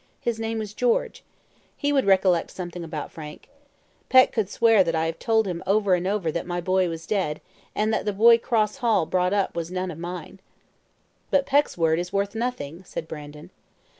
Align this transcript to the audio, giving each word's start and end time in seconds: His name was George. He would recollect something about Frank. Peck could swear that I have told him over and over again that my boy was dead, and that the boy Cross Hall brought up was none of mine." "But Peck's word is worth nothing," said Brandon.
His 0.19 0.39
name 0.39 0.57
was 0.57 0.73
George. 0.73 1.23
He 1.77 1.93
would 1.93 2.07
recollect 2.07 2.49
something 2.49 2.83
about 2.83 3.11
Frank. 3.11 3.49
Peck 4.09 4.31
could 4.31 4.49
swear 4.49 4.83
that 4.83 4.95
I 4.95 5.05
have 5.05 5.19
told 5.19 5.45
him 5.45 5.61
over 5.67 5.93
and 5.93 6.07
over 6.07 6.29
again 6.29 6.39
that 6.41 6.47
my 6.47 6.59
boy 6.59 6.89
was 6.89 7.05
dead, 7.05 7.39
and 7.75 7.93
that 7.93 8.05
the 8.05 8.11
boy 8.13 8.39
Cross 8.39 8.77
Hall 8.77 9.05
brought 9.05 9.31
up 9.31 9.55
was 9.55 9.69
none 9.69 9.91
of 9.91 9.99
mine." 9.99 10.39
"But 11.29 11.45
Peck's 11.45 11.77
word 11.77 11.99
is 11.99 12.11
worth 12.11 12.33
nothing," 12.33 12.83
said 12.83 13.07
Brandon. 13.07 13.51